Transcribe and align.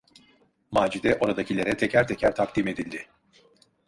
Macide 0.77 1.11
oradakilere 1.25 1.75
teker 1.81 2.07
teker 2.13 2.33
takdim 2.39 2.73
edildi. 2.73 3.03